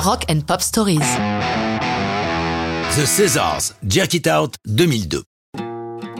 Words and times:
Rock 0.00 0.24
and 0.30 0.40
Pop 0.46 0.62
Stories. 0.62 0.98
The 2.96 3.04
Césars, 3.04 3.74
Jerk 3.86 4.14
It 4.14 4.28
Out 4.28 4.54
2002. 4.66 5.22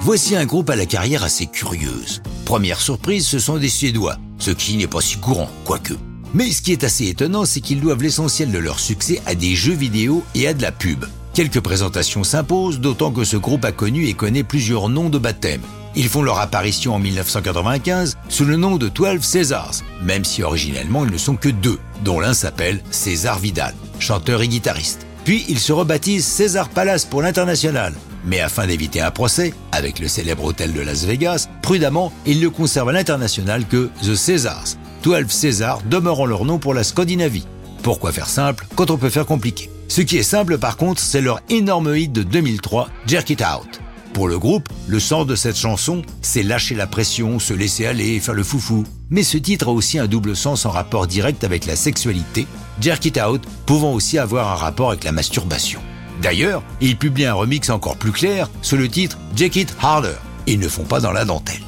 Voici 0.00 0.34
un 0.34 0.46
groupe 0.46 0.70
à 0.70 0.76
la 0.76 0.86
carrière 0.86 1.22
assez 1.22 1.44
curieuse. 1.44 2.22
Première 2.46 2.80
surprise, 2.80 3.26
ce 3.26 3.38
sont 3.38 3.58
des 3.58 3.68
Suédois, 3.68 4.16
ce 4.38 4.50
qui 4.50 4.78
n'est 4.78 4.86
pas 4.86 5.02
si 5.02 5.18
courant, 5.18 5.50
quoique. 5.66 5.92
Mais 6.32 6.52
ce 6.52 6.62
qui 6.62 6.72
est 6.72 6.84
assez 6.84 7.08
étonnant, 7.08 7.44
c'est 7.44 7.60
qu'ils 7.60 7.82
doivent 7.82 8.02
l'essentiel 8.02 8.50
de 8.50 8.58
leur 8.58 8.80
succès 8.80 9.20
à 9.26 9.34
des 9.34 9.54
jeux 9.54 9.74
vidéo 9.74 10.24
et 10.34 10.48
à 10.48 10.54
de 10.54 10.62
la 10.62 10.72
pub. 10.72 11.04
Quelques 11.36 11.60
présentations 11.60 12.24
s'imposent, 12.24 12.80
d'autant 12.80 13.12
que 13.12 13.22
ce 13.22 13.36
groupe 13.36 13.66
a 13.66 13.70
connu 13.70 14.06
et 14.06 14.14
connaît 14.14 14.42
plusieurs 14.42 14.88
noms 14.88 15.10
de 15.10 15.18
baptême. 15.18 15.60
Ils 15.94 16.08
font 16.08 16.22
leur 16.22 16.38
apparition 16.38 16.94
en 16.94 16.98
1995 16.98 18.16
sous 18.30 18.46
le 18.46 18.56
nom 18.56 18.78
de 18.78 18.88
12 18.88 19.20
Césars, 19.20 19.82
même 20.02 20.24
si 20.24 20.42
originellement 20.42 21.04
ils 21.04 21.12
ne 21.12 21.18
sont 21.18 21.36
que 21.36 21.50
deux, 21.50 21.78
dont 22.02 22.20
l'un 22.20 22.32
s'appelle 22.32 22.80
César 22.90 23.38
Vidal, 23.38 23.74
chanteur 23.98 24.40
et 24.40 24.48
guitariste. 24.48 25.06
Puis 25.26 25.44
ils 25.50 25.58
se 25.58 25.74
rebaptisent 25.74 26.24
César 26.24 26.70
Palace 26.70 27.04
pour 27.04 27.20
l'international. 27.20 27.92
Mais 28.24 28.40
afin 28.40 28.66
d'éviter 28.66 29.02
un 29.02 29.10
procès 29.10 29.52
avec 29.72 29.98
le 29.98 30.08
célèbre 30.08 30.44
hôtel 30.44 30.72
de 30.72 30.80
Las 30.80 31.04
Vegas, 31.04 31.48
prudemment, 31.60 32.14
ils 32.24 32.40
ne 32.40 32.48
conservent 32.48 32.88
à 32.88 32.92
l'international 32.92 33.66
que 33.66 33.90
The 34.02 34.14
Césars. 34.14 34.78
12 35.02 35.26
César 35.28 35.80
demeurant 35.82 36.24
leur 36.24 36.46
nom 36.46 36.56
pour 36.56 36.72
la 36.72 36.82
Scandinavie. 36.82 37.46
Pourquoi 37.82 38.10
faire 38.10 38.30
simple 38.30 38.66
quand 38.74 38.90
on 38.90 38.96
peut 38.96 39.10
faire 39.10 39.26
compliqué? 39.26 39.68
Ce 39.88 40.00
qui 40.00 40.16
est 40.16 40.22
simple 40.22 40.58
par 40.58 40.76
contre, 40.76 41.00
c'est 41.00 41.20
leur 41.20 41.40
énorme 41.48 41.96
hit 41.96 42.12
de 42.12 42.22
2003, 42.22 42.88
Jerk 43.06 43.30
It 43.30 43.40
Out. 43.42 43.80
Pour 44.12 44.28
le 44.28 44.38
groupe, 44.38 44.68
le 44.88 44.98
sens 44.98 45.26
de 45.26 45.34
cette 45.34 45.56
chanson, 45.56 46.02
c'est 46.22 46.42
lâcher 46.42 46.74
la 46.74 46.86
pression, 46.86 47.38
se 47.38 47.52
laisser 47.52 47.86
aller, 47.86 48.18
faire 48.18 48.34
le 48.34 48.42
foufou. 48.42 48.84
Mais 49.10 49.22
ce 49.22 49.36
titre 49.38 49.68
a 49.68 49.72
aussi 49.72 49.98
un 49.98 50.06
double 50.06 50.34
sens 50.34 50.66
en 50.66 50.70
rapport 50.70 51.06
direct 51.06 51.44
avec 51.44 51.66
la 51.66 51.76
sexualité, 51.76 52.46
Jerk 52.80 53.04
It 53.04 53.18
Out 53.18 53.42
pouvant 53.66 53.92
aussi 53.92 54.18
avoir 54.18 54.50
un 54.50 54.56
rapport 54.56 54.90
avec 54.90 55.04
la 55.04 55.12
masturbation. 55.12 55.80
D'ailleurs, 56.22 56.62
ils 56.80 56.96
publient 56.96 57.26
un 57.26 57.34
remix 57.34 57.68
encore 57.70 57.96
plus 57.96 58.12
clair 58.12 58.48
sous 58.62 58.76
le 58.76 58.88
titre 58.88 59.18
Jack 59.34 59.56
It 59.56 59.76
Harder. 59.80 60.16
Ils 60.46 60.58
ne 60.58 60.68
font 60.68 60.84
pas 60.84 61.00
dans 61.00 61.12
la 61.12 61.24
dentelle. 61.24 61.65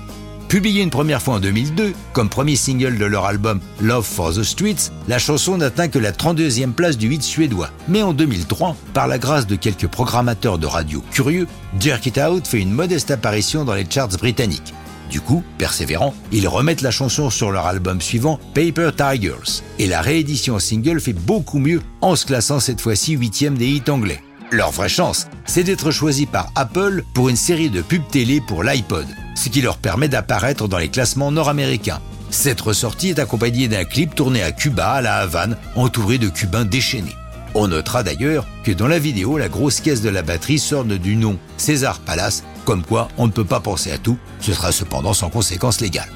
Publié 0.48 0.82
une 0.82 0.88
première 0.88 1.20
fois 1.20 1.34
en 1.34 1.40
2002, 1.40 1.92
comme 2.14 2.30
premier 2.30 2.56
single 2.56 2.96
de 2.96 3.04
leur 3.04 3.26
album 3.26 3.60
Love 3.82 4.06
for 4.06 4.32
the 4.32 4.42
Streets, 4.42 4.90
la 5.06 5.18
chanson 5.18 5.58
n'atteint 5.58 5.88
que 5.88 5.98
la 5.98 6.10
32e 6.10 6.72
place 6.72 6.96
du 6.96 7.12
hit 7.12 7.22
suédois. 7.22 7.68
Mais 7.86 8.00
en 8.00 8.14
2003, 8.14 8.74
par 8.94 9.08
la 9.08 9.18
grâce 9.18 9.46
de 9.46 9.56
quelques 9.56 9.88
programmateurs 9.88 10.56
de 10.58 10.66
radio 10.66 11.02
curieux, 11.10 11.46
Jerk 11.78 12.06
It 12.06 12.18
Out 12.18 12.46
fait 12.46 12.60
une 12.60 12.72
modeste 12.72 13.10
apparition 13.10 13.66
dans 13.66 13.74
les 13.74 13.84
charts 13.88 14.16
britanniques. 14.16 14.72
Du 15.10 15.20
coup, 15.20 15.44
persévérant, 15.58 16.14
ils 16.32 16.48
remettent 16.48 16.82
la 16.82 16.90
chanson 16.90 17.28
sur 17.28 17.50
leur 17.50 17.66
album 17.66 18.00
suivant, 18.00 18.40
Paper 18.54 18.90
Tigers. 18.96 19.62
Et 19.78 19.86
la 19.86 20.00
réédition 20.00 20.58
single 20.58 21.00
fait 21.00 21.12
beaucoup 21.12 21.58
mieux 21.58 21.82
en 22.00 22.16
se 22.16 22.24
classant 22.24 22.58
cette 22.58 22.80
fois-ci 22.80 23.12
huitième 23.12 23.58
des 23.58 23.68
hits 23.68 23.90
anglais. 23.90 24.22
Leur 24.50 24.70
vraie 24.70 24.88
chance, 24.88 25.26
c'est 25.44 25.64
d'être 25.64 25.90
choisis 25.90 26.24
par 26.24 26.50
Apple 26.54 27.04
pour 27.12 27.28
une 27.28 27.36
série 27.36 27.68
de 27.68 27.82
pubs 27.82 28.08
télé 28.10 28.40
pour 28.40 28.64
l'iPod, 28.64 29.06
ce 29.38 29.48
qui 29.48 29.60
leur 29.60 29.78
permet 29.78 30.08
d'apparaître 30.08 30.68
dans 30.68 30.78
les 30.78 30.88
classements 30.88 31.30
nord-américains. 31.30 32.00
Cette 32.30 32.60
ressortie 32.60 33.10
est 33.10 33.20
accompagnée 33.20 33.68
d'un 33.68 33.84
clip 33.84 34.14
tourné 34.14 34.42
à 34.42 34.52
Cuba, 34.52 34.90
à 34.90 35.00
la 35.00 35.16
Havane, 35.16 35.56
entouré 35.76 36.18
de 36.18 36.28
Cubains 36.28 36.64
déchaînés. 36.64 37.16
On 37.54 37.68
notera 37.68 38.02
d'ailleurs 38.02 38.46
que 38.64 38.72
dans 38.72 38.88
la 38.88 38.98
vidéo, 38.98 39.38
la 39.38 39.48
grosse 39.48 39.80
caisse 39.80 40.02
de 40.02 40.10
la 40.10 40.22
batterie 40.22 40.58
sort 40.58 40.84
du 40.84 41.16
nom 41.16 41.38
César 41.56 42.00
Palace, 42.00 42.44
comme 42.64 42.82
quoi 42.82 43.08
on 43.16 43.26
ne 43.26 43.32
peut 43.32 43.44
pas 43.44 43.60
penser 43.60 43.90
à 43.92 43.98
tout, 43.98 44.18
ce 44.40 44.52
sera 44.52 44.72
cependant 44.72 45.14
sans 45.14 45.30
conséquence 45.30 45.80
légale. 45.80 46.08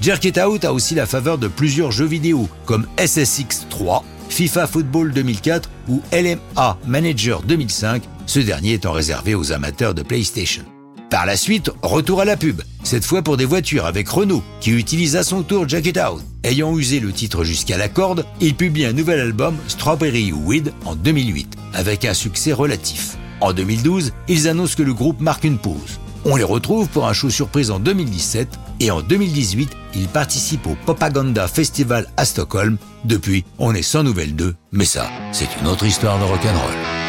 Jerk 0.00 0.24
It 0.24 0.38
Out 0.38 0.64
a 0.64 0.72
aussi 0.72 0.96
la 0.96 1.06
faveur 1.06 1.38
de 1.38 1.46
plusieurs 1.46 1.92
jeux 1.92 2.06
vidéo, 2.06 2.48
comme 2.64 2.86
SSX 2.98 3.68
3, 3.70 4.02
FIFA 4.30 4.66
Football 4.66 5.12
2004 5.12 5.70
ou 5.88 6.02
LMA 6.12 6.78
Manager 6.86 7.42
2005, 7.42 8.02
ce 8.26 8.40
dernier 8.40 8.72
étant 8.72 8.92
réservé 8.92 9.34
aux 9.34 9.52
amateurs 9.52 9.94
de 9.94 10.02
PlayStation. 10.02 10.64
Par 11.12 11.26
la 11.26 11.36
suite, 11.36 11.70
retour 11.82 12.22
à 12.22 12.24
la 12.24 12.38
pub, 12.38 12.62
cette 12.84 13.04
fois 13.04 13.20
pour 13.20 13.36
des 13.36 13.44
voitures 13.44 13.84
avec 13.84 14.08
Renault, 14.08 14.42
qui 14.62 14.70
utilise 14.70 15.14
à 15.14 15.22
son 15.22 15.42
tour 15.42 15.68
Jack 15.68 15.84
It 15.84 15.98
Out. 15.98 16.22
Ayant 16.42 16.74
usé 16.74 17.00
le 17.00 17.12
titre 17.12 17.44
jusqu'à 17.44 17.76
la 17.76 17.90
corde, 17.90 18.24
il 18.40 18.54
publie 18.54 18.86
un 18.86 18.94
nouvel 18.94 19.20
album, 19.20 19.54
Strawberry 19.68 20.32
Weed, 20.32 20.72
en 20.86 20.94
2008, 20.94 21.54
avec 21.74 22.06
un 22.06 22.14
succès 22.14 22.54
relatif. 22.54 23.18
En 23.42 23.52
2012, 23.52 24.14
ils 24.26 24.48
annoncent 24.48 24.74
que 24.74 24.82
le 24.82 24.94
groupe 24.94 25.20
marque 25.20 25.44
une 25.44 25.58
pause. 25.58 26.00
On 26.24 26.36
les 26.36 26.44
retrouve 26.44 26.88
pour 26.88 27.06
un 27.06 27.12
show 27.12 27.28
surprise 27.28 27.70
en 27.70 27.78
2017 27.78 28.48
et 28.80 28.90
en 28.90 29.02
2018, 29.02 29.68
ils 29.94 30.08
participent 30.08 30.66
au 30.66 30.76
Propaganda 30.76 31.46
Festival 31.46 32.06
à 32.16 32.24
Stockholm. 32.24 32.78
Depuis, 33.04 33.44
on 33.58 33.74
est 33.74 33.82
sans 33.82 34.02
nouvelles 34.02 34.34
d'eux, 34.34 34.54
mais 34.72 34.86
ça, 34.86 35.10
c'est 35.32 35.58
une 35.60 35.66
autre 35.66 35.84
histoire 35.84 36.18
de 36.18 36.24
rock'n'roll. 36.24 37.01